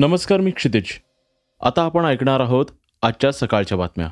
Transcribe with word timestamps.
नमस्कार 0.00 0.40
मी 0.40 0.50
क्षितिज. 0.50 0.84
आता 1.60 1.82
आपण 1.82 2.04
ऐकणार 2.04 2.40
आहोत 2.40 2.66
आजच्या 3.02 3.32
सकाळच्या 3.32 3.78
बातम्या. 3.78 4.08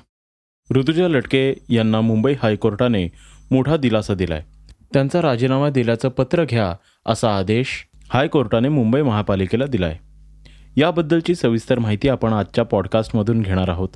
ऋतुजा 0.76 1.08
लटके 1.08 1.54
यांना 1.68 2.00
मुंबई 2.00 2.34
हायकोर्टाने 2.42 3.08
मोठा 3.50 3.76
दिलासा 3.76 4.14
दिलाय. 4.14 4.42
त्यांचा 4.92 5.22
राजीनामा 5.22 5.70
दिल्याचं 5.70 6.08
पत्र 6.08 6.44
घ्या 6.44 6.74
असा 7.06 7.36
आदेश 7.36 7.86
हायकोर्टाने 8.08 8.68
मुंबई 8.68 9.02
महापालिकेला 9.02 9.66
दिलाय. 9.66 9.96
याबद्दलची 10.76 11.34
सविस्तर 11.34 11.78
माहिती 11.78 12.08
आपण 12.08 12.32
आजच्या 12.32 12.64
पॉडकास्टमधून 12.64 13.40
घेणार 13.42 13.68
आहोत. 13.68 13.88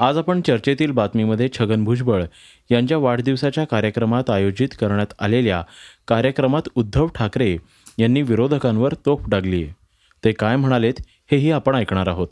आज 0.00 0.18
आपण 0.18 0.40
चर्चेतील 0.40 0.90
बातमीमध्ये 0.90 1.48
छगन 1.48 1.84
भुजबळ 1.84 2.24
यांच्या 2.70 2.98
वाढदिवसाच्या 2.98 3.64
कार्यक्रमात 3.64 4.30
आयोजित 4.30 4.68
करण्यात 4.80 5.14
आलेल्या 5.20 5.62
कार्यक्रमात 6.08 6.68
उद्धव 6.74 7.06
ठाकरे 7.06 7.56
यांनी 7.98 8.22
विरोधकांवर 8.22 8.94
तोफ 9.06 9.28
डागली 9.28 9.62
आहे 9.62 9.81
ते 10.24 10.32
काय 10.32 10.56
म्हणालेत 10.56 10.94
हेही 11.30 11.50
आपण 11.50 11.74
ऐकणार 11.74 12.08
आहोत. 12.08 12.28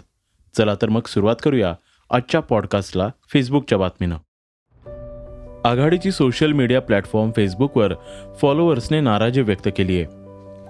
चला 0.56 0.74
तर 0.83 0.88
मग 0.88 1.00
सुरुवात 1.06 1.36
करूया 1.42 1.74
आजच्या 2.10 2.41
पॉडकास्टला 2.41 3.08
फेसबुकच्या 3.33 3.78
बातमीनं. 3.78 4.16
आघाडीची 5.64 6.11
सोशल 6.11 6.52
मीडिया 6.52 6.80
प्लॅटफॉर्म 6.80 7.30
फेसबुकवर 7.36 7.94
फॉलोअर्सने 8.42 9.00
नाराजी 9.00 9.42
व्यक्त 9.42 9.68
केली 9.77 9.96
आहे. 9.96 10.05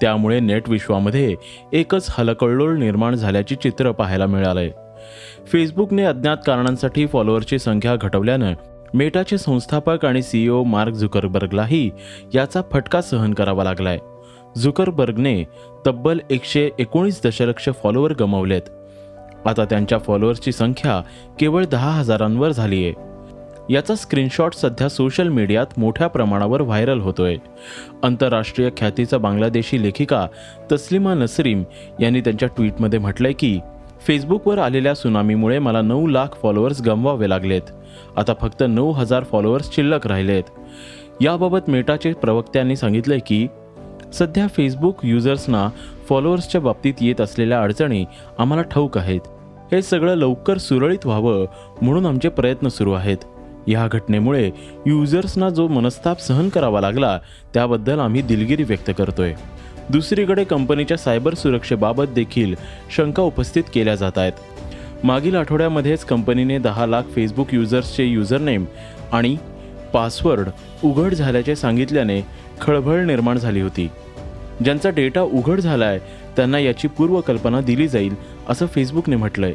त्यामुळे 0.01 0.41
नेट 0.41 0.69
विश्वामध्ये 0.69 1.35
एकच 1.73 2.07
हलकल्लोळ 2.11 2.79
निर्माण 2.79 3.15
झाल्याची 3.15 3.55
चित्र 3.55 3.93
पाहायला 3.93 4.27
मिळालंय. 4.27 4.71
फेसबुकने 5.47 6.03
अज्ञात 6.03 6.37
कारणांसाठी 6.47 7.07
फॉलोअरची 7.07 7.59
संख्या 7.59 7.97
घटवल्यानं 7.97 8.55
मेटाचे 8.95 9.39
संस्थापक 9.39 10.05
आणि 10.05 10.23
सीईओ 10.23 10.65
मार्क 10.65 10.93
झुकरबर्गलाही 10.93 11.91
याचा 12.35 12.63
फटका 12.73 13.01
सहन 13.01 13.35
करावा 13.35 13.65
लागलाय. 13.65 13.99
झुकरबर्गने 14.59 15.45
तब्बल 15.87 16.19
एकशे 16.31 16.71
एकोणीस 16.79 17.21
दशलक्ष 17.25 17.69
फॉलोअर 17.83 18.13
गमावलेत. 18.21 18.63
आता 19.45 19.65
त्यांच्या 19.65 19.99
फॉलोअर्सची 19.99 20.53
संख्या 20.53 21.03
केवळ 21.41 21.65
दहा 21.65 21.91
हजारांवर 21.91 22.53
झाली 22.53 22.85
आहे 22.85 23.11
याचा 23.71 23.95
स्क्रीनशॉट 23.95 24.55
सध्या 24.55 24.89
सोशल 24.89 25.29
मीडियात 25.29 25.67
मोठ्या 25.77 26.07
प्रमाणावर 26.07 26.61
व्हायरल 26.61 27.01
होतोय. 27.01 27.37
आंतरराष्ट्रीय 28.03 28.71
ख्यातीचा 28.77 29.19
बांगलादेशी 29.19 29.83
लेखिका 29.83 30.27
तस्लिमा 30.73 31.15
नसरीम 31.15 31.63
यांनी 32.01 32.21
त्यांच्या 32.21 32.49
ट्विटमध्ये 32.49 32.99
म्हटलंय 32.99 33.33
की 33.33 33.61
फेसबुकवर 34.07 34.59
आलेल्या 34.59 34.95
सुनामीमुळे 34.95 35.59
मला 35.59 35.83
नऊ 35.83 36.07
लाख 36.07 36.27
फॉलोअर्स 36.43 36.83
गमवावे 36.83 37.29
लागलेत. 37.29 37.63
आता 38.17 38.33
फक्त 38.41 38.65
नऊ 38.69 38.91
हजार 38.91 39.25
फॉलोअर्स 39.25 39.75
शिल्लक 39.75 40.07
राहिलेत. 40.07 40.45
याबाबत 41.21 41.71
मेटाचे 41.71 42.13
प्रवक्त्यांनी 42.13 42.77
सांगितलंय 42.77 43.19
की 43.27 43.47
सध्या 44.13 44.47
फेसबुक 44.47 44.97
युजर्सना 45.05 45.69
फॉलोअर्सच्या 46.09 46.61
बाबतीत 46.61 46.95
येत 47.01 47.21
असलेल्या 47.21 47.63
अडचणी 47.63 48.05
आम्हाला 48.39 48.63
ठाऊक 48.63 48.99
आहेत. 48.99 49.21
हे 49.73 49.83
सगळं 49.83 50.15
लवकर 50.15 50.59
सुरळीत 50.59 51.07
व्हावं 51.07 51.47
म्हणून 51.83 52.07
आमचे 52.07 52.29
प्रयत्न 52.29 52.69
सुरू 52.69 52.93
आहेत. 52.93 53.17
या 53.69 53.89
घटनेमुळे 53.93 54.51
युजर्सना 54.87 55.49
जो 55.49 55.69
मनस्ताप 55.69 56.21
सहन 56.21 56.49
करावा 56.49 56.81
लागला 56.81 57.19
त्याबद्दल 57.55 57.99
आम्ही 57.99 58.23
दिलगिरी 58.23 58.63
व्यक्त 58.63 58.91
करतोय. 58.99 59.35
दुसरीकडे 59.91 60.45
कंपनीच्या 60.45 60.97
सायबर 60.97 61.35
सुरक्षेबाबत 61.35 62.05
देखील 62.05 62.55
शंका 62.97 63.23
उपस्थित 63.23 63.63
केल्या 63.75 63.95
जात 63.95 64.19
आहेत. 64.19 64.33
मागील 65.05 65.37
आठवड्यामध्येच 65.37 66.05
कंपनीने 66.05 66.59
दहा 66.59 66.87
लाख 66.87 67.03
फेसबुक 67.03 67.55
युजर्सचे 67.55 68.05
युजरनेम 68.05 68.65
आणि 69.13 69.37
पासवर्ड 69.93 70.49
उघड 70.85 71.15
झाल्याचे 71.15 71.57
सांगितल्याने 71.57 72.21
खळबळ 72.61 73.05
निर्माण 73.05 73.39
झाली 73.39 73.61
होती. 73.61 73.89
ज्यांचा 74.65 74.91
डेटा 74.91 75.21
उघड 75.23 75.61
झालाय 75.61 75.99
त्यांना 76.37 76.59
याची 76.59 76.89
पूर्वकल्पना 76.89 77.61
दिली 77.61 77.89
जाईल 77.89 78.15
असं 78.49 78.67
फेसबुकने 78.67 79.17
म्हटलंय. 79.17 79.55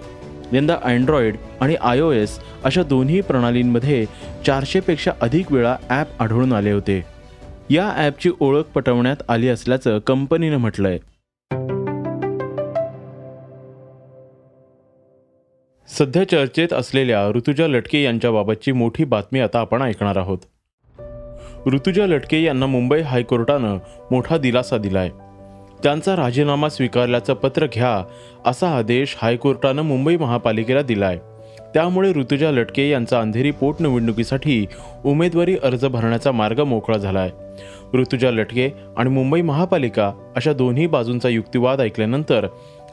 यंदा 0.53 0.75
अँड्रॉइड 0.83 1.35
आणि 1.61 1.75
आय 1.81 1.99
ओ 1.99 2.11
एस 2.11 2.39
अशा 2.63 2.83
दोन्ही 2.83 3.21
प्रणालींमध्ये 3.21 4.05
चारशेपेक्षा 4.45 5.11
अधिक 5.21 5.51
वेळा 5.51 5.75
ॲप 5.89 6.07
आढळून 6.19 6.53
आले 6.53 6.71
होते. 6.71 7.03
या 7.69 7.91
ॲपची 7.97 8.31
ओळख 8.39 8.63
पटवण्यात 8.63 9.15
आली 9.29 9.49
असल्याचं 9.49 9.99
कंपनीनं 9.99 10.57
म्हटलंय. 10.57 10.97
सध्या 15.89 16.29
चर्चेत 16.29 16.73
असलेल्या 16.73 17.27
ऋतुजा 17.29 17.67
लटके 17.67 18.03
यांच्याबाबतची 18.03 18.71
मोठी 18.71 19.03
बातमी 19.03 19.39
आता 19.39 19.59
आपण 19.59 19.81
ऐकणार 19.81 20.17
आहोत. 20.17 20.37
ऋतुजा 21.73 22.05
लटके 22.05 22.43
यांना 22.43 22.65
मुंबई 22.65 23.01
हायकोर्टानं 23.01 23.77
मोठा 24.11 24.37
दिलासा 24.37 24.77
दिलाय. 24.77 25.09
त्यांचा 25.83 26.15
राजीनामा 26.15 26.69
स्वीकारल्याचं 26.69 27.33
पत्र 27.33 27.65
घ्या 27.65 28.03
असा 28.45 28.69
आदेश 28.69 29.15
हायकोर्टानं 29.21 29.81
मुंबई 29.81 30.17
महापालिकेला 30.17 30.81
दिलाय. 30.81 31.17
त्यामुळे 31.73 32.13
ऋतुजा 32.13 32.51
लटके 32.51 32.89
यांचा 32.89 33.19
अंधेरी 33.19 33.51
पोटनिवडणुकीसाठी 33.51 34.65
उमेदवारी 35.05 35.55
अर्ज 35.63 35.85
भरण्याचा 35.85 36.31
मार्ग 36.31 36.59
मोकळा 36.59 36.97
झालाय. 36.97 37.29
ऋतुजा 37.93 38.31
लटके 38.31 38.69
आणि 38.97 39.09
मुंबई 39.09 39.41
महापालिका 39.41 40.11
अशा 40.35 40.53
दोन्ही 40.53 40.87
बाजूंचा 40.87 41.29
युक्तिवाद 41.29 41.81
ऐकल्यानंतर 41.81 42.47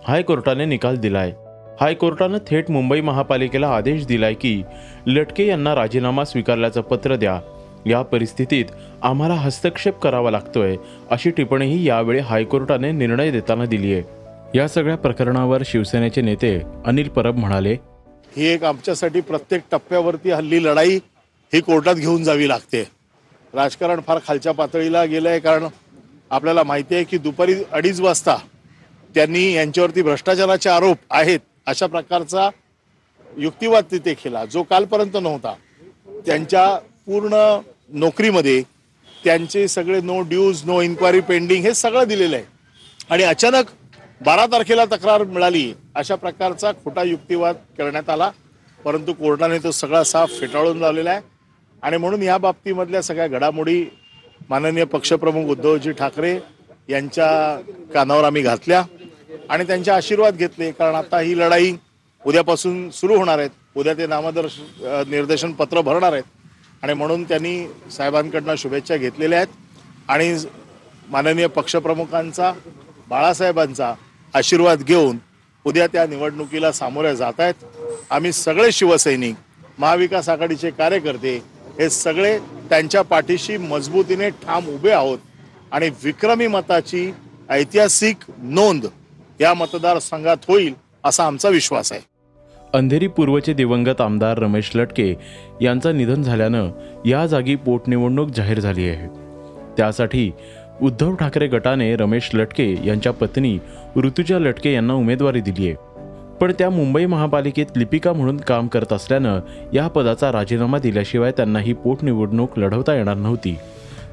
हायकोर्टाने 0.09 0.65
निकाल 0.65 0.97
दिलाय. 0.97 1.33
हायकोर्टानं 1.81 2.39
थेट 2.51 2.71
मुंबई 2.71 3.01
महापालिकेला 3.01 3.69
आदेश 3.69 4.07
दिलाय 4.07 4.35
की 4.35 4.63
लटके 5.07 5.47
यांना 5.47 5.75
राजीनामा 5.75 6.25
स्वीकारल्याचं 6.25 6.81
पत्र 6.81 7.17
द्या 7.17 7.41
या 7.87 8.03
परिस्थितीत 8.03 8.65
आम्हाला 9.03 9.35
हस्तक्षेप 9.35 9.99
करावा 9.99 10.31
लागतोय 10.31 10.77
अशी 11.11 11.31
टिप्पणीही 11.31 11.85
यावेळी 11.89 12.21
हायकोर्टाने 12.21 12.91
निर्णय 12.93 13.31
देताना 13.31 13.65
दिली 13.65 13.93
आहे. 13.95 14.03
या 14.55 14.69
सगळ्या 14.69 14.97
प्रकरणावर 14.97 15.63
शिवसेनेचे 15.67 16.21
नेते 16.21 16.57
अनिल 16.87 17.09
परब 17.09 17.37
म्हणाले 17.37 17.73
ही 18.37 18.47
एक 18.47 18.65
आमच्यासाठी 18.65 19.21
प्रत्येक 19.21 19.63
टप्प्यावरती 19.71 20.31
हल्ली 20.31 20.63
लढाई 20.65 20.99
ही 21.53 21.61
कोर्टात 21.61 21.95
घेऊन 21.95 22.23
जावी 22.25 22.49
लागते. 22.49 22.83
राजकारण 23.55 24.01
फार 24.07 24.19
खालच्या 24.27 24.53
पातळीला 24.53 25.05
गेलं 25.05 25.29
आहे 25.29 25.41
कारण 25.41 25.67
आपल्याला 26.31 26.63
माहिती 26.63 26.95
आहे 26.95 27.05
की 27.05 27.19
दुपारी 27.19 27.55
अडीच 27.73 28.01
वाजता 28.01 28.37
त्यांनी 29.15 29.53
यांच्यावरती 29.53 30.03
भ्रष्टाचाराचे 30.03 30.71
आरोप 30.71 30.97
आहेत 31.11 31.41
अशा 31.67 31.87
प्रकारचा 31.87 32.49
युक्तिवाद 33.39 33.85
तिथे 33.91 34.15
केला 34.15 34.45
जो 34.45 34.63
कालपर्यंत 34.63 35.17
नव्हता. 35.23 35.53
त्यांच्या 36.27 36.75
पूर्ण 37.07 37.35
नोकरीमध्ये 37.93 38.63
त्यांचे 39.25 39.67
सगळे 39.69 40.01
no 40.01 40.21
dues 40.29 40.63
no 40.67 40.81
inquiry 40.83 41.21
pending 41.21 41.65
हे 41.65 41.73
सगळं 41.75 42.05
दिलेलं 42.09 42.37
आहे. 42.37 42.45
आणि 43.11 43.23
अचानक 43.23 43.71
बारा 44.25 44.47
तारखेला 44.53 44.85
तक्रार 44.85 45.23
मिळाली. 45.25 45.73
अशा 45.95 46.15
प्रकारचा 46.15 46.73
खोटा 46.85 47.03
युक्तिवाद 47.03 47.57
करण्यात 47.79 48.11
आला. 48.11 48.31
परंतु 48.85 49.13
कोर्टाने 49.13 49.59
तो 49.65 49.71
सगळा 49.71 50.03
साफ 50.05 50.31
फेटाळून 50.41 50.79
लावलेला 50.79 51.11
आहे. 51.11 51.21
आणि 51.83 51.97
म्हणून 51.97 52.23
या 52.23 52.39
बाबतीमधल्या 52.39 53.03
सगळ्या 53.03 53.27
घडामोडी 53.27 53.85
माननीय 54.51 54.85
पक्षप्रमुख 54.85 55.51
उद्धवजी 55.51 55.93
ठाकरे 55.93 56.39
यांच्या 56.89 57.29
कानावर 57.95 58.25
आम्ही 58.25 58.43
घातल्या 58.43 58.83
आणि 59.51 59.65
त्यांचे 59.67 59.91
आशीर्वाद 59.91 60.37
घेतले. 60.37 60.71
कारण 60.71 60.95
आता 60.95 61.21
ही 61.21 61.39
लढाई 61.39 61.73
उद्यापासून 62.25 62.89
सुरू 62.91 63.17
होणार 63.17 63.39
आहेत. 63.39 63.51
उद्या 63.77 63.95
ते 63.95 64.07
नामदर्श 64.07 64.59
निर्देशन 65.09 65.53
पत्र 65.53 65.81
भरणार 65.81 66.13
आहेत. 66.13 66.25
आणि 66.83 66.95
म्हणून 66.95 67.25
त्यांनी 67.25 67.67
साहेबांकडनं 67.93 68.55
शुभेच्छा 68.59 68.97
घेतलेल्या 68.97 69.39
आहेत. 69.39 69.49
आणि 70.09 70.37
माननीय 71.09 71.47
पक्षप्रमुखांचा 71.47 72.53
बाळासाहेबांचा 73.09 73.95
आशीर्वाद 74.35 74.83
घेऊन 74.83 75.19
उद्या 75.65 75.87
त्या 75.87 76.07
निवडणुकीला 76.07 76.73
सामोरे 76.73 77.17
जात 77.17 77.41
आहेत. 77.41 77.55
आम्ही 78.11 78.33
सगळे 78.33 78.73
शिवसैनिक 78.73 79.35
महाविकास 79.79 80.29
आघाडीचे 80.29 80.71
कार्यकर्ते 80.71 81.37
हे 81.79 81.91
सगळे 81.91 82.39
त्यांच्या 82.39 83.03
पाठीशी 83.03 83.57
मजबूतीने 83.57 84.31
ठाम 84.31 84.67
उभे 84.69 84.91
आहोत. 84.91 85.19
आणि 85.73 85.91
विक्रमी 86.05 86.47
मताची 86.47 87.11
ऐतिहासिक 87.51 88.17
नोंद 88.39 88.87
या 89.41 89.55
मतदारसंघात 89.55 90.37
होईल 90.49 90.75
असा 91.05 91.27
आमचा 91.27 91.49
विश्वास 91.49 91.93
आहे. 91.93 92.01
अंधेरी 92.75 93.07
पूर्वचे 93.07 93.53
दिवंगत 93.53 94.01
आमदार 94.01 94.39
रमेश 94.39 94.71
लटके 94.75 95.15
यांचं 95.61 95.97
निधन 95.97 96.23
झाल्यानं 96.23 96.71
या 97.07 97.27
जागी 97.27 97.55
पोटनिवडणूक 97.55 98.29
जाहीर 98.29 98.61
झाली 98.61 98.89
आहे. 98.89 99.09
त्यासाठी 99.77 100.31
उद्धव 100.83 101.15
ठाकरे 101.15 101.47
गटाने 101.47 101.97
रमेश 101.97 102.31
लटके 102.35 102.77
यांच्या 102.85 103.13
पत्नी 103.13 103.59
ऋतुजा 103.97 104.39
लटके 104.39 104.73
यांना 104.73 104.95
उमेदवारी 104.95 105.41
दिली 105.41 105.67
आहे. 105.67 105.75
पण 106.41 106.53
त्या 106.59 106.71
मुंबई 106.71 107.07
महापालिकेत 107.07 107.67
लिपिका 107.77 108.13
म्हणून 108.13 108.37
काम 108.37 108.69
करत 108.69 108.93
असल्यानं 108.93 109.41
या 109.73 109.89
पदाचा 109.89 110.33
राजीनामा 110.33 110.79
दिल्याशिवाय 110.79 111.31
त्यांना 111.31 111.59
ही 111.59 111.73
पोटनिवडणूक 111.73 112.59
लढवता 112.59 112.95
येणार 112.95 113.17
नव्हती. 113.17 113.57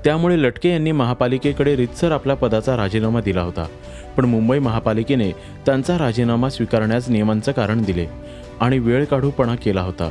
त्यामुळे 0.03 0.41
लटके 0.41 0.69
यांनी 0.69 0.91
महापालिकेकडे 0.91 1.75
रितसर 1.75 2.11
आपल्या 2.11 2.35
पदाचा 2.35 2.77
राजीनामा 2.77 3.21
दिला 3.21 3.41
होता. 3.41 3.67
पण 4.17 4.25
मुंबई 4.25 4.59
महापालिकेने 4.59 5.31
त्यांचा 5.65 5.97
राजीनामा 5.97 6.50
स्वीकारण्यास 6.50 7.09
नियमांचं 7.09 7.51
कारण 7.51 7.83
दिले. 7.83 8.06
आणि 8.61 8.79
वेळ 8.79 9.06
काढूपणा 9.06 9.56
केला 9.56 9.81
होता. 9.81 10.09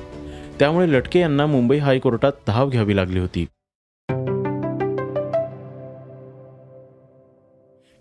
त्यामुळे 0.58 0.92
लटके 0.92 1.18
यांना 1.18 1.46
मुंबई 1.46 1.78
हायकोर्टात 1.78 2.32
धाव 2.46 2.68
घ्यावी 2.68 2.96
लागली 2.96 3.18
होती. 3.18 3.46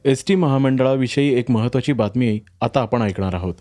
एस 0.06 0.26
टी 0.28 0.36
महामंडळाविषयी 0.36 1.40
एक 1.40 1.52
महत्त्वाची 1.52 1.94
बातमी 1.94 2.40
आता 2.62 2.82
आपण 2.82 3.02
ऐकणार 3.02 3.34
आहोत. 3.34 3.54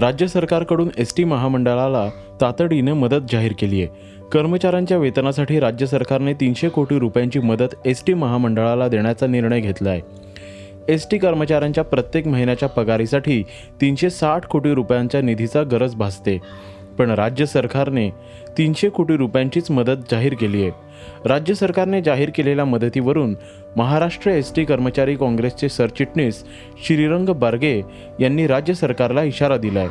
राज्य 0.00 0.26
सरकारकडून 0.26 0.88
एस 0.98 1.14
टी 1.16 1.24
महामंडळाला 1.24 2.10
तातडीनं 2.40 2.92
मदत 2.92 3.20
जाहीर 3.32 3.52
केली 3.58 3.82
आहे. 3.82 4.20
कर्मचाऱ्यांच्या 4.32 4.96
वेतनासाठी 4.96 5.60
राज्य 5.60 5.86
सरकारने 5.86 6.34
तीनशे 6.34 6.68
कोटी 6.68 6.98
रुपयांची 6.98 7.38
मदत 7.38 7.74
एस 7.84 8.04
टी 8.06 8.14
महामंडळाला 8.14 8.88
देण्याचा 8.88 9.26
निर्णय 9.26 9.60
घेतला 9.60 9.90
आहे 9.90 10.29
एस 10.90 11.06
टी 11.10 11.18
कर्मचाऱ्यांच्या 11.18 11.84
प्रत्येक 11.84 12.26
महिन्याच्या 12.26 12.68
पगारीसाठी 12.68 13.42
तीनशे 13.80 14.10
साठ 14.10 14.46
कोटी 14.46 14.74
रुपयांच्या 14.74 15.20
निधीचा 15.22 15.62
गरज 15.62 15.94
भासते. 15.94 16.38
पण 16.98 17.10
राज्य 17.10 17.46
सरकारने 17.46 18.10
तीनशे 18.58 18.88
कोटी 18.88 19.16
रुपयांचीच 19.16 19.70
मदत 19.70 20.10
जाहीर 20.10 20.34
केली 20.34 20.62
आहे. 20.62 20.70
राज्य 21.24 21.54
सरकारने 21.54 22.02
जाहीर 22.02 22.30
केलेल्या 22.34 22.64
मदतीवरून 22.64 23.34
महाराष्ट्र 23.76 24.30
एस 24.30 24.54
टी 24.54 24.64
कर्मचारी 24.64 25.16
काँग्रेसचे 25.16 25.68
सरचिटणीस 25.68 26.44
श्रीरंग 26.86 27.28
बारगे 27.28 27.82
यांनी 28.20 28.46
राज्य 28.46 28.74
सरकारला 28.74 29.22
इशारा 29.22 29.56
दिलाय. 29.56 29.88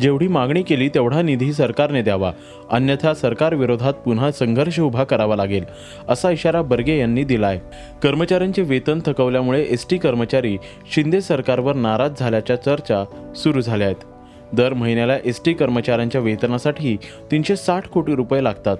जेवढी 0.00 0.28
मागणी 0.28 0.62
केली 0.62 0.88
तेवढा 0.88 1.22
निधी 1.22 1.52
सरकारने 1.52 2.02
द्यावा. 2.02 2.32
अन्यथा 2.70 3.14
सरकार 3.14 3.54
विरोधात 3.54 3.94
पुन्हा 3.94 4.30
संघर्ष 4.32 4.78
उभा 4.80 5.04
करावा 5.04 5.36
लागेल 5.36 5.64
असा 6.08 6.30
इशारा 6.30 6.62
बर्गे 6.62 6.98
यांनी 6.98 7.24
दिलाय. 7.24 7.58
कर्मचाऱ्यांचे 8.02 8.62
वेतन 8.62 9.00
थकवल्यामुळे 9.06 9.62
एस 9.70 9.86
टी 9.90 9.98
कर्मचारी 9.98 10.56
शिंदे 10.94 11.20
सरकारवर 11.20 11.74
नाराज 11.74 12.18
झाल्याच्या 12.20 12.56
चर्चा 12.56 13.04
सुरू 13.36 13.60
झाल्या 13.60 13.86
आहेत 13.86 14.04
दर 14.52 14.72
महिन्याला 14.74 15.16
एस 15.24 15.40
टी 15.44 15.52
कर्मचाऱ्यांच्या 15.52 16.20
वेतनासाठी 16.20 16.96
तीनशे 17.30 17.56
साठ 17.56 17.86
कोटी 17.86 18.14
रुपये 18.14 18.42
लागतात. 18.44 18.76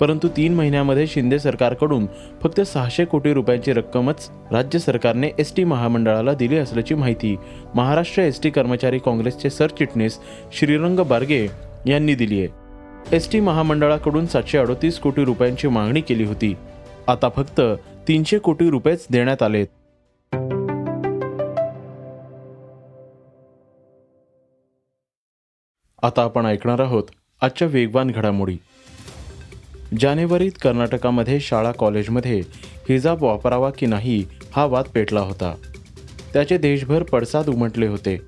परंतु 0.00 0.28
तीन 0.28 0.54
महिन्यामध्ये 0.54 1.06
शिंदे 1.06 1.38
सरकारकडून 1.38 2.06
फक्त 2.42 2.60
सहाशे 2.60 3.04
कोटी 3.04 3.32
रुपयांची 3.34 3.72
रक्कमच 3.72 4.28
राज्य 4.52 4.78
सरकारने 4.78 5.30
एस 5.38 5.54
टी 5.56 5.64
महामंडळाला 5.64 6.34
दिली 6.34 6.58
असल्याची 6.58 6.94
माहिती 6.94 7.36
महाराष्ट्र 7.74 8.22
एस 8.22 8.42
टी 8.42 8.50
कर्मचारी 8.50 8.98
काँग्रेसचे 8.98 9.50
सरचिटणीस 9.50 10.18
श्रीरंग 10.52 11.00
बारगे 11.08 11.46
यांनी 11.86 12.14
दिली 12.14 12.38
आहे. 12.40 13.16
एस 13.16 13.30
टी 13.32 13.40
महामंडळाकडून 13.40 14.26
सातशे 14.26 14.58
अडोतीस 14.58 14.98
कोटी 14.98 15.24
रुपयांची 15.24 15.68
मागणी 15.68 16.00
केली 16.00 16.24
होती. 16.24 16.54
आता 17.08 17.28
फक्त 17.28 17.60
तीनशे 18.08 18.38
कोटी 18.38 18.70
रुपयेच 18.70 19.06
देण्यात 19.10 19.42
आलेत 19.42 19.66
आता 26.02 26.22
आपण 26.22 26.46
ऐकणार 26.46 26.80
आहोत 26.80 27.04
आजच्या 27.42 27.68
वेगवान 27.68 28.10
घडामोडी. 28.10 28.56
जानेवारीत 30.00 30.50
कर्नाटकामध्ये 30.62 31.40
शाळा 31.40 31.72
कॉलेजमध्ये 31.72 32.40
हिजाब 32.88 33.22
वापरावा 33.22 33.70
की 33.70 33.86
नाही 33.86 34.24
हा 34.52 34.64
वाद 34.64 34.84
पेटला 34.84 35.20
होता. 35.20 35.54
त्याचे 36.32 36.58
देशभर 36.58 37.02
पडसाद 37.02 37.48
उमटले 37.48 37.86
होते. 37.86 38.20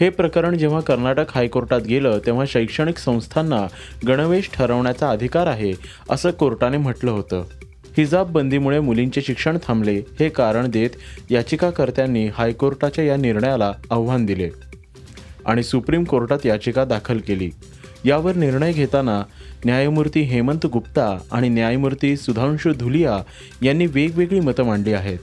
हे 0.00 0.08
प्रकरण 0.08 0.58
जेव्हा 0.58 0.80
कर्नाटक 0.80 1.24
हायकोर्टात 1.30 1.80
गेलं 1.80 2.18
तेव्हा 2.26 2.44
शैक्षणिक 2.48 2.98
संस्थांना 2.98 3.66
गणवेश 4.08 4.50
ठरवण्याचा 4.54 5.10
अधिकार 5.10 5.46
आहे 5.46 5.72
असं 6.10 6.30
कोर्टाने 6.30 6.76
म्हटलं 6.76 7.10
होतं. 7.10 7.44
हिजाब 7.96 8.32
बंदीमुळे 8.32 8.80
मुलींचे 8.80 9.22
शिक्षण 9.22 9.58
थांबले 9.66 9.96
हे 10.20 10.28
कारण 10.28 10.70
देत 10.70 10.90
याचिकाकर्त्यांनी 11.30 12.26
हायकोर्टाच्या 12.26 13.04
या 13.04 13.16
निर्णयाला 13.16 13.72
आव्हान 13.90 14.26
दिले 14.26 14.50
आणि 15.46 15.62
सुप्रीम 15.62 16.04
कोर्टात 16.04 16.46
याचिका 16.46 16.84
दाखल 16.84 17.18
केली. 17.18 17.50
यावर 18.04 18.34
निर्णय 18.34 18.72
घेताना 18.72 19.22
न्यायमूर्ती 19.64 20.20
हेमंत 20.20 20.66
गुप्ता 20.66 21.18
आणि 21.32 21.48
न्यायमूर्ती 21.48 22.16
सुधांशु 22.16 22.72
धुलिया 22.72 23.18
यांनी 23.62 23.86
वेगवेगळी 23.86 24.40
मतं 24.40 24.62
मांडली 24.62 24.92
आहेत. 24.92 25.18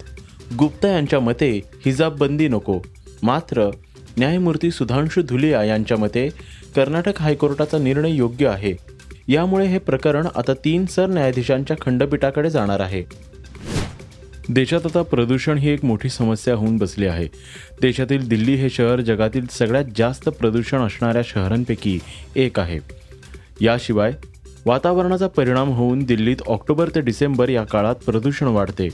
गुप्ता 0.59 0.87
यांच्या 0.87 1.19
मते 1.19 1.61
हिजाब 1.85 2.17
बंदी 2.17 2.47
नको. 2.47 2.79
मात्र 3.23 3.69
न्यायमूर्ती 4.17 4.71
सुधांशु 4.71 5.21
धुलिया 5.21 5.63
यांच्या 5.63 5.97
मते 5.97 6.29
कर्नाटक 6.75 7.21
हायकोर्टाचा 7.21 7.77
निर्णय 7.77 8.11
योग्य 8.11 8.47
आहे. 8.47 8.73
यामुळे 9.27 9.67
हे 9.67 9.77
प्रकरण 9.77 10.27
आता 10.35 10.53
तीन 10.53 10.85
सरन्यायाधीशांच्या 10.85 11.77
खंडपीठाकडे 11.81 12.49
जाणार 12.49 12.79
आहे. 12.79 13.03
देशात 14.49 14.85
आता 14.85 15.01
प्रदूषण 15.01 15.57
ही 15.57 15.69
एक 15.69 15.85
मोठी 15.85 16.09
समस्या 16.09 16.55
होऊन 16.55 16.77
बसली 16.77 17.05
आहे. 17.05 17.27
देशातील 17.81 18.27
दिल्ली 18.27 18.53
हे 18.55 18.69
शहर 18.69 19.01
जगातील 19.01 19.45
सगळ्यात 19.51 19.85
जास्त 19.97 20.29
प्रदूषण 20.29 20.79
असणाऱ्या 20.79 21.21
शहरांपैकी 21.25 21.99
एक 22.35 22.59
आहे. 22.59 22.79
याशिवाय 23.61 24.11
वातावरणाचा 24.65 25.27
परिणाम 25.27 25.69
होऊन 25.69 26.03
दिल्लीत 26.03 26.41
ऑक्टोबर 26.47 26.89
ते 26.95 27.01
डिसेंबर 27.01 27.49
या 27.49 27.63
काळात 27.63 27.95
प्रदूषण 27.95 28.47
वाढते. 28.47 28.87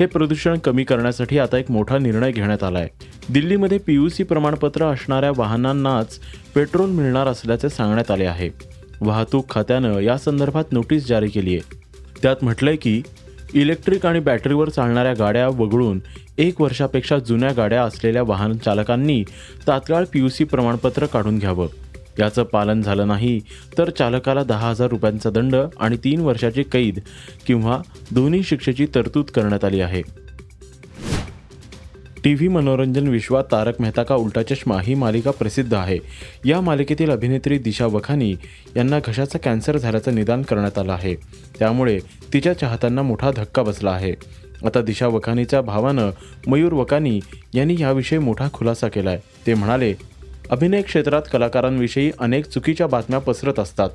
हे 0.00 0.06
प्रदूषण 0.06 0.58
कमी 0.58 0.84
करण्यासाठी 0.84 1.38
आता 1.38 1.58
एक 1.58 1.70
मोठा 1.70 1.98
निर्णय 1.98 2.32
घेण्यात 2.32 2.62
आला 2.62 2.78
आहे 2.78 2.88
दिल्लीमध्ये 3.30 3.78
पी 3.78 3.94
यू 3.94 4.08
सी 4.08 4.22
प्रमाणपत्र 4.22 4.84
असणाऱ्या 4.84 5.30
वाहनांनाच 5.36 6.18
पेट्रोल 6.54 6.90
मिळणार 6.90 7.26
असल्याचे 7.26 7.68
सांगण्यात 7.68 8.10
आले 8.10 8.24
आहे. 8.24 8.48
वाहतूक 9.00 9.50
खात्यानं 9.50 9.98
या 9.98 10.16
संदर्भात 10.18 10.72
नोटीस 10.72 11.06
जारी 11.06 11.28
केली 11.28 11.54
आहे 11.54 11.80
त्यात 12.22 12.36
म्हटलंय 12.42 12.76
की 12.76 13.02
इलेक्ट्रिक 13.54 14.06
आणि 14.06 14.20
बॅटरीवर 14.20 14.68
चालणाऱ्या 14.68 15.12
गाड्या 15.18 15.48
वगळून 15.48 16.00
एक 16.38 16.60
वर्षापेक्षा 16.60 17.18
जुन्या 17.18 17.52
गाड्या 17.52 17.82
असलेल्या 17.82 18.22
वाहन 18.22 18.56
चालकांनी 18.56 19.24
तात्काळ 19.66 20.04
पी 20.12 20.18
यू 20.18 20.28
सी 20.28 20.44
प्रमाणपत्र 20.44 21.06
काढून 21.06 21.38
घ्यावं. 21.38 21.66
याचं 22.18 22.42
पालन 22.42 22.82
झालं 22.82 23.08
नाही 23.08 23.40
तर 23.78 23.90
चालकाला 23.90 24.42
दहा 24.44 24.70
हजार 24.70 24.88
रुपयांचा 24.88 25.30
दंड 25.30 25.56
आणि 25.80 25.96
तीन 25.96 26.20
वर्षाची 26.20 26.62
कैद 26.62 26.98
किंवा 27.46 27.80
दोन्ही 28.10 28.42
शिक्षेची 28.42 28.86
तरतूद 28.94 29.24
करण्यात 29.24 29.64
आली 29.64 29.80
आहे. 29.80 30.02
टी 32.24 32.34
व्ही 32.34 32.48
मनोरंजन 32.48 33.08
विश्वात 33.08 33.44
तारक 33.52 33.80
मेहता 33.80 34.02
का 34.02 34.14
उलटा 34.14 34.42
चष्मा 34.42 34.80
ही 34.82 34.94
मालिका 34.94 35.30
प्रसिद्ध 35.30 35.74
आहे. 35.74 35.98
या 36.44 36.60
मालिकेतील 36.60 37.10
अभिनेत्री 37.10 37.58
दिशा 37.58 37.86
वखानी 37.86 38.36
यांना 38.76 38.98
घशाचा 39.06 39.38
कॅन्सर 39.38 39.76
झाल्याचं 39.76 40.14
निदान 40.14 40.42
करण्यात 40.42 40.78
आलं 40.78 40.92
आहे. 40.92 41.14
त्यामुळे 41.58 41.98
तिच्या 42.32 42.52
चाहत्यांना 42.52 43.02
मोठा 43.02 43.30
धक्का 43.36 43.62
बसला 43.62 43.90
आहे. 43.90 44.14
आता 44.66 44.80
दिशा 44.80 45.06
वखानीच्या 45.06 45.60
भावानं 45.60 46.10
मयूर 46.46 46.72
वकानी 46.72 47.20
यांनी 47.54 47.76
याविषयी 47.80 48.18
मोठा 48.18 48.48
खुलासा 48.52 48.88
केला 48.88 49.10
आहे 49.10 49.18
ते 49.46 49.54
म्हणाले 49.54 49.94
अभिनय 50.50 50.82
क्षेत्रात 50.82 51.22
कलाकारांविषयी 51.32 52.10
अनेक 52.18 52.46
चुकीच्या 52.46 52.86
बातम्या 52.86 53.18
पसरत 53.18 53.58
असतात. 53.58 53.90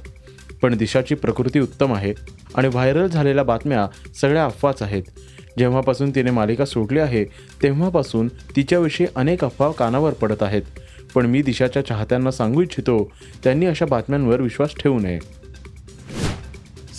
पण 0.61 0.77
दिशाची 0.77 1.15
प्रकृती 1.15 1.59
उत्तम 1.59 1.93
आहे 1.93 2.13
आणि 2.55 2.67
व्हायरल 2.67 3.07
झालेल्या 3.07 3.43
बातम्या 3.43 3.87
सगळ्या 4.21 4.45
अफवाच 4.45 4.81
आहेत. 4.81 5.03
जेव्हापासून 5.57 6.11
तिने 6.15 6.31
मालिका 6.31 6.65
सोडली 6.65 6.99
आहे 6.99 7.23
तेव्हापासून 7.63 8.27
तिच्याविषयी 8.27 9.07
अनेक 9.15 9.45
अफवा 9.45 9.71
कानावर 9.71 10.13
पडत 10.13 10.43
आहेत. 10.43 10.61
पण 11.15 11.25
मी 11.25 11.41
दिशाच्या 11.41 11.85
चाहत्यांना 11.85 12.31
सांगू 12.31 12.61
इच्छितो 12.61 13.11
त्यांनी 13.43 13.65
अशा 13.65 13.85
बातम्यांवर 13.85 14.41
विश्वास 14.41 14.69
ठेवू 14.79 14.99
नये. 14.99 15.19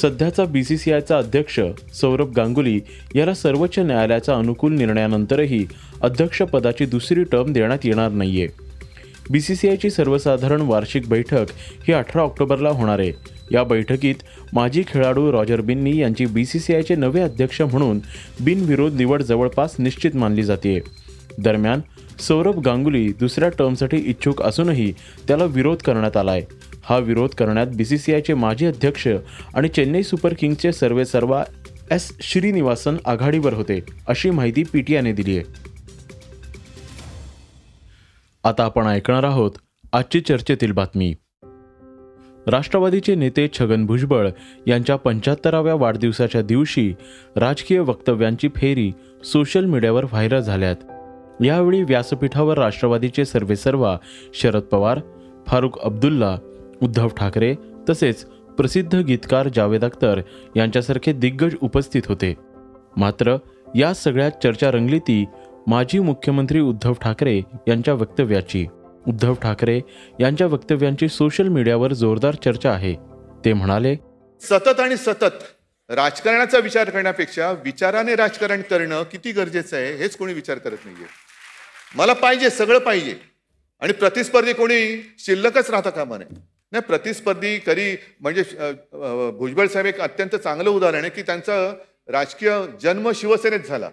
सध्याचा 0.03 0.45
बी 0.45 0.65
सी 0.65 0.77
सी 0.77 0.93
आयचा 0.93 1.19
अध्यक्ष 1.19 1.61
सौरभ 1.95 2.33
गांगुली 2.33 2.81
याला 3.15 3.35
सर्वोच्च 3.35 3.79
न्यायालयाच्या 3.79 4.35
अनुकूल 4.35 4.73
निर्णयानंतरही 4.73 5.67
अध्यक्षपदाची 6.00 6.87
दुसरी 6.87 7.25
टर्म 7.25 7.53
देण्यात 7.53 7.79
येणार 7.85 8.11
नाहीये. 8.11 8.49
बी 9.31 9.41
सी 9.41 9.55
सी 9.55 9.69
आयची 9.69 9.91
सर्वसाधारण 9.91 10.61
वार्षिक 10.61 11.09
बैठक 11.09 11.47
ही 11.88 11.93
अठरा 11.93 12.23
ऑक्टोबरला 12.23 12.69
होणार 12.69 12.99
आहे. 12.99 13.38
या 13.52 13.64
बैठकीत 13.64 14.14
माजी 14.52 14.83
खेळाडू 14.88 15.33
रॉजर 15.33 15.61
बिन्नी 15.61 15.97
यांची 15.97 16.26
बी 16.26 16.45
सी 16.45 16.59
सी 16.59 16.75
आयचे 16.75 16.95
नवे 16.95 17.21
अध्यक्ष 17.21 17.61
म्हणून 17.61 18.00
बिनविरोध 18.45 18.95
निवड 18.95 19.23
जवळपास 19.23 19.76
निश्चित 19.78 20.17
मानली 20.17 20.43
जाते. 20.43 20.81
दरम्यान 21.38 21.81
सौरभ 22.21 22.59
गांगुली 22.59 23.12
दुसऱ्या 23.12 23.49
टर्मसाठी 23.49 23.97
इच्छुक 23.97 24.43
असूनही 24.43 24.93
त्याला 25.28 25.45
विरोध 25.45 25.76
करण्यात 25.76 26.17
आलाय. 26.17 26.43
हा 26.83 26.99
विरोध 26.99 27.31
करण्यात 27.31 27.67
बी 27.67 27.85
सी 27.85 27.99
सी 27.99 28.14
आयचे 28.14 28.35
माजी 28.35 28.67
अध्यक्ष 28.67 29.09
आणि 29.55 29.69
चेन्नई 29.69 30.02
सुपर 30.02 30.35
किंग्सचे 30.38 30.73
सर्वेसर्वा 30.73 31.45
एस 31.90 32.12
श्रीनिवासन 32.21 32.97
आघाडीवर 33.07 33.52
होते 33.52 33.81
अशी 34.09 34.31
माहिती 34.31 34.62
पी 34.73 34.81
टी 34.81 35.12
दिली 35.12 35.38
आहे. 35.38 35.69
आता 38.45 38.64
आपण 38.64 38.87
ऐकणार 38.87 39.25
आहोत 39.25 39.50
आजची 39.93 40.21
चर्चेतील 40.21 40.73
बातमी. 40.73 41.14
राष्ट्रवादीचे 42.49 43.14
नेते 43.14 43.49
छगन 43.49 43.87
भुजबळ 43.87 44.28
यांच्या 44.67 44.97
पंच्याहत्तराव्या 44.97 45.75
वाढदिवसाच्या 45.75 46.43
दिवशी 46.43 46.95
राजकीय 47.37 47.78
वक्तव्यांची 47.78 48.49
फेरी 48.57 48.93
सोशल 49.25 49.64
मीडियावर 49.64 50.05
व्हायरल 50.05 50.40
झाल्यात. 50.40 50.76
यावेळी 51.45 51.83
व्यासपीठावर 51.83 52.59
राष्ट्रवादीचे 52.59 53.25
सर्वेसर्वा 53.25 53.97
शरद 54.35 54.62
पवार 54.62 55.00
फारुख 55.47 55.78
अब्दुल्ला 55.83 56.38
उद्धव 56.83 57.09
ठाकरे 57.09 57.55
तसेच 57.88 58.25
प्रसिद्ध 58.59 58.97
गीतकार 58.97 59.49
जावेद 59.57 59.85
अख्तर 59.85 60.21
यांच्यासारखे 60.57 61.12
दिग्गज 61.12 61.55
उपस्थित 61.62 62.02
होते. 62.07 62.35
मात्र 62.97 63.37
या 63.75 63.95
सगळ्यात 63.95 64.31
चर्चा 64.43 64.71
रंगली 64.71 64.99
ती 64.99 65.25
माजी 65.67 65.99
मुख्यमंत्री 65.99 66.61
उद्धव 66.61 66.93
ठाकरे 66.93 67.40
यांच्या 67.69 67.95
वक्तव्याची. 67.95 68.67
उद्धव 69.07 69.35
ठाकरे 69.35 69.81
यांच्या 70.21 70.47
वक्तव्यांची 70.47 71.09
सोशल 71.09 71.49
मीडियावर 71.49 71.93
जोरदार 71.93 72.35
चर्चा 72.35 72.71
आहे. 72.71 72.95
ते 73.45 73.52
म्हणाले 73.52 73.95
सतत 74.40 74.81
आणि 74.81 74.97
सतत 74.97 75.45
राजकारणाचा 75.88 76.59
विचार 76.59 76.90
करण्यापेक्षा 76.90 77.50
विचाराने 77.64 78.14
राजकारण 78.17 78.62
करणं 78.62 79.02
किती 79.02 79.33
गरजेचं 79.33 79.76
आहे 79.76 79.95
हेच 79.97 80.17
कोणी 80.17 80.33
विचार 80.33 80.59
करत 80.59 80.85
नाहीये. 80.85 81.07
मला 81.95 82.12
पाहिजे 82.12 82.50
सगळं 82.50 82.78
पाहिजे. 82.78 83.14
आणि 83.83 83.93
प्रतिस्पर्धी 83.93 84.52
कोणी 84.52 84.78
शिल्लकच 85.19 85.71
राहता 85.71 85.90
कामा 85.90 86.19
नये 86.19 86.35
नाही 86.73 86.83
प्रतिस्पर्धी 86.83 87.59
कधी 87.59 87.97
म्हणजे 88.21 88.43
भुजबळ 89.38 89.67
साहेब 89.67 89.87
एक 89.87 90.00
अत्यंत 90.00 90.37
चांगलं 90.37 90.71
उदाहरण 90.71 91.00
आहे 91.00 91.11
की 91.11 91.23
त्यांचा 91.23 91.57
राजकीय 92.09 92.50
जन्म 92.83 93.11
शिवसेनेत 93.14 93.61
झाला. 93.61 93.90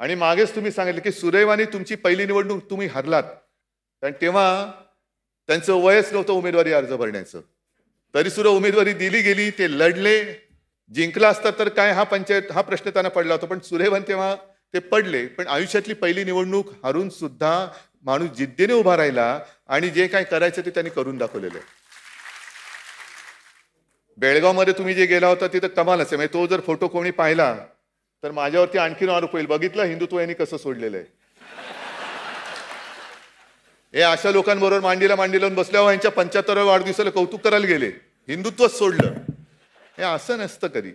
आणि 0.00 0.14
मागेच 0.14 0.54
तुम्ही 0.54 0.70
सांगितलं 0.70 1.00
की 1.00 1.10
सुदैवाने 1.12 1.64
तुमची 1.64 1.94
पहिली 1.94 2.26
निवडणूक 2.26 2.70
तुम्ही 2.70 2.86
हरलात. 2.86 3.22
कारण 4.02 4.12
तेव्हा 4.20 4.72
त्यांचं 5.46 5.74
वयच 5.74 6.12
नव्हतं 6.12 6.32
उमेदवारी 6.32 6.72
अर्ज 6.72 6.92
भरण्याचं. 6.92 7.40
तरी 8.14 8.30
सुद्धा 8.30 8.50
उमेदवारी 8.50 8.92
दिली 8.92 9.20
गेली 9.22 9.50
ते 9.50 9.70
लढले. 9.70 10.44
जिंकला 10.90 11.28
असता 11.28 11.50
तर 11.58 11.68
काय 11.68 11.92
हा 11.92 12.02
पंचायत 12.02 12.50
हा 12.52 12.60
प्रश्न 12.60 12.90
त्यांना 12.90 13.08
पडला 13.08 13.34
होता. 13.34 13.46
पण 13.46 13.58
सुरेवन 13.58 14.02
तेव्हा 14.08 14.34
ते 14.74 14.78
पडले. 14.78 15.26
पण 15.26 15.46
आयुष्यातली 15.46 15.94
पहिली 15.94 16.24
निवडणूक 16.24 16.72
हारून 16.84 17.08
सुद्धा 17.08 17.68
माणूस 18.02 18.30
जिद्दीने 18.30 18.72
उभा 18.72 18.96
राहिला 18.96 19.40
आणि 19.68 19.88
जे 19.90 20.06
काय 20.06 20.24
करायचं 20.24 20.62
ते 20.66 20.70
त्यांनी 20.70 20.90
करून 20.90 21.16
दाखवलेलं 21.18 21.58
आहे. 21.58 21.66
बेळगावमध्ये 24.18 24.74
तुम्ही 24.78 24.94
जे 24.94 25.06
गेला 25.06 25.26
होता 25.26 25.46
तिथं 25.46 25.68
कमालच 25.68 26.06
आहे 26.06 26.16
म्हणजे 26.16 26.32
तो 26.34 26.46
जर 26.46 26.60
फोटो 26.60 26.88
कोणी 26.88 27.10
पाहिला 27.10 27.54
तर 28.22 28.30
माझ्यावरती 28.30 28.78
आणखीन 28.78 29.10
आरोप 29.10 29.32
होईल. 29.32 29.46
बघितलं 29.46 29.82
हिंदुत्व 29.82 30.18
यांनी 30.18 30.34
कसं 30.34 30.56
सोडलेलं 30.56 30.96
आहे. 30.96 31.06
हे 33.94 34.02
अशा 34.02 34.30
लोकांबरोबर 34.30 34.80
मांडीला 34.80 35.16
मांडी 35.16 35.40
लावून 35.40 35.54
बसल्यावर 35.54 35.90
यांच्या 35.90 36.10
पंच्याहत्तराव्या 36.10 36.64
वाढदिवसाला 36.64 37.10
कौतुक 37.10 37.40
करायला 37.40 37.66
गेले. 37.66 37.86
हिंदुत्वच 38.28 38.78
सोडलं. 38.78 39.12
हे 39.98 40.02
असं 40.02 40.38
नसतं 40.38 40.68
कधी. 40.68 40.90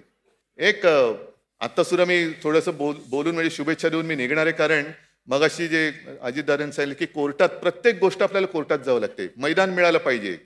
एक 0.57 0.85
आत्ता 0.85 1.83
सुद्धा 1.83 2.05
मी 2.05 2.33
थोडंसं 2.43 2.77
बोल 2.77 2.95
बोलून 3.09 3.33
म्हणजे 3.33 3.51
शुभेच्छा 3.51 3.89
देऊन 3.89 4.05
मी 4.05 4.15
निघणार 4.15 4.45
आहे 4.45 4.55
कारण 4.55 4.83
मगाशी 5.27 5.67
जे 5.67 5.91
अजितदादांनी 6.21 6.73
सांगितलं 6.73 6.99
की 6.99 7.05
कोर्टात 7.05 7.49
प्रत्येक 7.49 7.99
गोष्ट 7.99 8.23
आपल्याला 8.23 8.47
कोर्टात 8.47 8.79
जावं 8.79 8.99
लागते. 8.99 9.27
मैदान 9.37 9.69
मिळालं 9.69 9.97
पाहिजे. 9.97 10.37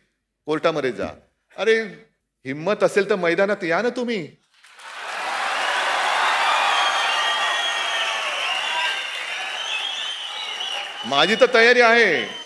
कोर्टामध्ये 0.46 0.92
जा. 0.92 1.08
अरे 1.58 1.82
हिंमत 2.46 2.84
असेल 2.84 3.10
तर 3.10 3.16
मैदानात 3.16 3.64
या 3.64 3.82
ना 3.82 3.90
तुम्ही. 3.90 4.28
माझी 11.06 11.36
तर 11.36 11.54
तयारी 11.54 11.82
आहे. 11.82 12.43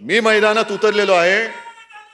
मी 0.00 0.20
मैदानात 0.20 0.72
उतरलेलो 0.72 1.12
आहे. 1.12 1.46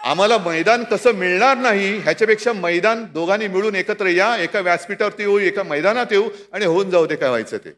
आम्हाला 0.05 0.37
मैदान 0.39 0.83
कसं 0.85 1.15
मिळणार 1.15 1.57
नाही 1.57 1.89
ह्याच्यापेक्षा 1.99 2.53
मैदान 2.53 3.05
दोघांनी 3.15 3.47
मिळून 3.49 3.75
एकत्र 3.75 4.07
या 4.07 4.37
एका 4.43 4.61
व्यासपीठावरती 4.61 5.23
येऊ 5.23 5.39
एका 5.39 5.63
मैदानात 5.63 6.13
येऊ 6.13 6.29
आणि 6.53 6.65
होऊन 6.65 6.91
जाऊ 6.91 7.07
दे 7.07 7.17
काय 7.17 7.29
व्हायचं 7.29 7.57
ते. 7.57 7.75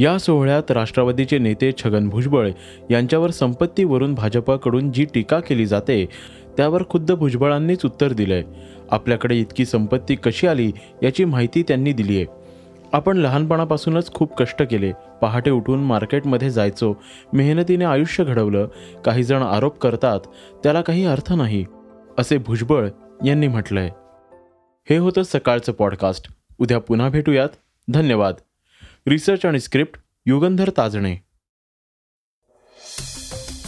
या 0.00 0.18
सोहळ्यात 0.18 0.70
राष्ट्रवादीचे 0.70 1.38
नेते 1.38 1.70
छगन 1.78 2.08
भुजबळ 2.08 2.48
यांच्यावर 2.90 3.30
संपत्तीवरून 3.30 4.14
भाजपाकडून 4.14 4.92
जी 4.92 5.04
टीका 5.14 5.40
केली 5.40 5.66
जाते 5.66 6.04
त्यावर 6.56 6.82
खुद्द 6.90 7.12
भुजबळांनीच 7.12 7.84
उत्तर 7.84 8.12
दिलंय. 8.12 8.42
आपल्याकडे 8.90 9.36
इतकी 9.36 9.64
संपत्ती 9.66 10.14
कशी 10.14 10.46
आली 10.46 10.70
याची 11.02 11.24
माहिती 11.24 11.62
त्यांनी 11.62 11.92
दिली 11.92 12.16
आहे 12.16 12.42
आपण 12.94 13.16
लहानपणापासूनच 13.16 14.12
खूप 14.14 14.36
कष्ट 14.36 14.62
केले. 14.62 14.92
पहाटे 15.22 15.50
उठून 15.50 15.84
मार्केटमध्ये 15.84 16.50
जायचो. 16.50 16.94
मेहनतीने 17.32 17.84
आयुष्य 17.84 18.24
घडवलं. 18.24 18.68
काही 19.04 19.24
जण 19.24 19.42
आरोप 19.42 19.78
करतात 19.78 20.20
त्याला 20.62 20.82
काही 20.82 21.04
अर्थ 21.04 21.32
नाही. 21.32 21.66
असे 22.18 22.38
भुजबळ 22.38 22.88
यांनी 23.24 23.48
म्हटलंय. 23.48 23.90
हे 24.90 24.96
होतं 24.96 25.22
सकाळचं 25.22 25.72
पॉडकास्ट. 25.72 26.32
उद्या 26.58 26.78
पुन्हा 26.78 27.08
भेटूयात. 27.08 27.48
धन्यवाद. 27.88 28.34
रिसर्च 29.08 29.46
आणि 29.46 29.60
स्क्रिप्ट 29.60 30.00
युगंधर 30.26 30.70
ताजणे. 30.76 31.16